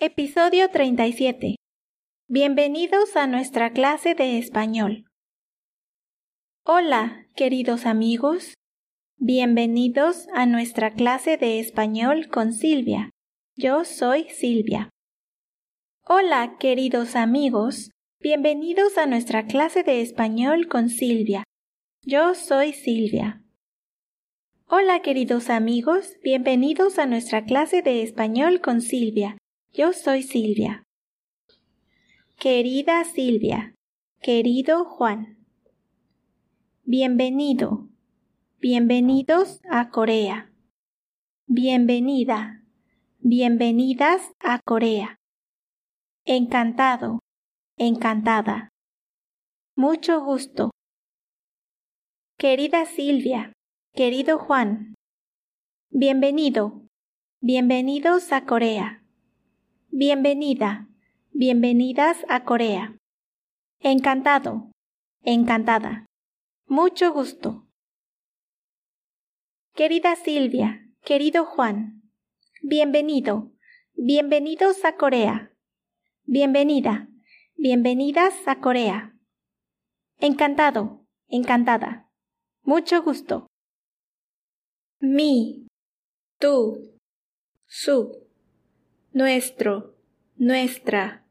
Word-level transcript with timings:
Episodio 0.00 0.70
37. 0.70 1.56
Bienvenidos 2.28 3.16
a 3.16 3.26
nuestra 3.26 3.72
clase 3.72 4.14
de 4.14 4.38
español. 4.38 5.06
Hola, 6.64 7.26
queridos 7.34 7.84
amigos. 7.84 8.54
Bienvenidos 9.16 10.28
a 10.32 10.46
nuestra 10.46 10.92
clase 10.92 11.36
de 11.36 11.58
español 11.58 12.28
con 12.28 12.52
Silvia. 12.52 13.10
Yo 13.56 13.84
soy 13.84 14.28
Silvia. 14.28 14.88
Hola, 16.06 16.58
queridos 16.60 17.16
amigos. 17.16 17.90
Bienvenidos 18.20 18.98
a 18.98 19.06
nuestra 19.06 19.46
clase 19.46 19.82
de 19.82 20.00
español 20.00 20.68
con 20.68 20.90
Silvia. 20.90 21.42
Yo 22.02 22.36
soy 22.36 22.72
Silvia. 22.72 23.42
Hola, 24.68 25.02
queridos 25.02 25.50
amigos. 25.50 26.12
Bienvenidos 26.22 27.00
a 27.00 27.06
nuestra 27.06 27.46
clase 27.46 27.82
de 27.82 28.02
español 28.04 28.60
con 28.60 28.80
Silvia. 28.80 29.36
Yo 29.78 29.92
soy 29.92 30.24
Silvia. 30.24 30.82
Querida 32.36 33.04
Silvia, 33.04 33.76
querido 34.20 34.84
Juan. 34.84 35.46
Bienvenido. 36.82 37.88
Bienvenidos 38.58 39.60
a 39.70 39.90
Corea. 39.90 40.50
Bienvenida. 41.46 42.64
Bienvenidas 43.20 44.32
a 44.40 44.58
Corea. 44.66 45.14
Encantado. 46.24 47.20
Encantada. 47.76 48.70
Mucho 49.76 50.24
gusto. 50.24 50.72
Querida 52.36 52.84
Silvia, 52.84 53.52
querido 53.94 54.40
Juan. 54.40 54.96
Bienvenido. 55.92 56.82
Bienvenidos 57.40 58.32
a 58.32 58.44
Corea. 58.44 58.97
Bienvenida, 59.90 60.86
bienvenidas 61.32 62.18
a 62.28 62.44
Corea. 62.44 62.98
Encantado, 63.80 64.70
encantada. 65.22 66.04
Mucho 66.66 67.10
gusto. 67.10 67.66
Querida 69.74 70.14
Silvia, 70.16 70.86
querido 71.02 71.46
Juan, 71.46 72.02
bienvenido, 72.62 73.50
bienvenidos 73.94 74.84
a 74.84 74.94
Corea. 74.96 75.54
Bienvenida, 76.24 77.08
bienvenidas 77.56 78.34
a 78.46 78.60
Corea. 78.60 79.16
Encantado, 80.18 81.06
encantada. 81.28 82.10
Mucho 82.62 83.02
gusto. 83.02 83.46
Mi, 85.00 85.66
tú, 86.38 87.00
su 87.66 88.27
nuestro, 89.18 89.96
nuestra, 90.36 91.26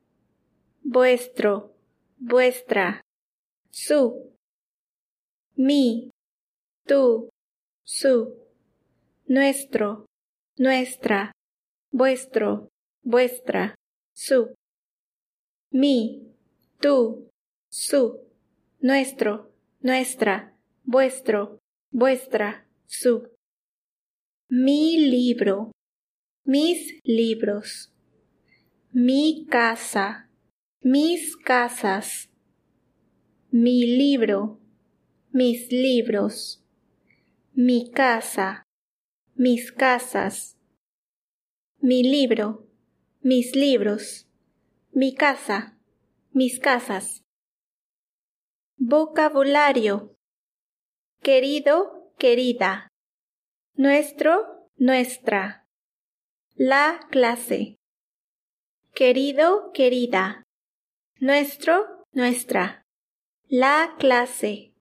vuestro, 0.84 1.74
vuestra, 2.18 3.00
su, 3.72 4.36
mi, 5.56 6.10
tú, 6.86 7.30
su, 7.86 8.46
nuestro, 9.26 10.06
nuestra, 10.58 11.32
vuestro, 11.90 12.68
vuestra, 13.04 13.76
su, 14.14 14.54
mi, 15.72 16.36
tú, 16.82 17.30
su, 17.72 18.20
nuestro, 18.82 19.54
nuestra, 19.80 20.54
vuestro, 20.84 21.60
vuestra, 21.92 22.68
su. 22.86 23.30
Mi 24.50 24.98
libro, 25.10 25.72
mis 26.48 26.98
libros, 27.04 27.94
mi 28.94 29.46
casa, 29.50 30.30
mis 30.80 31.36
casas, 31.36 32.30
mi 33.52 33.86
libro, 33.86 34.58
mis 35.34 35.70
libros, 35.74 36.64
mi 37.54 37.92
casa, 37.92 38.64
mis 39.36 39.74
casas, 39.74 40.58
mi 41.82 42.02
libro, 42.02 42.66
mis 43.20 43.54
libros, 43.54 44.30
mi 44.94 45.14
casa, 45.14 45.78
mis 46.32 46.62
casas. 46.62 47.26
Vocabulario. 48.78 50.16
Querido, 51.22 52.14
querida. 52.18 52.88
Nuestro, 53.76 54.70
nuestra. 54.78 55.67
La 56.60 57.02
clase. 57.12 57.78
Querido, 58.96 59.70
querida. 59.76 60.44
Nuestro, 61.20 62.08
nuestra. 62.14 62.84
La 63.48 63.94
clase. 64.00 64.74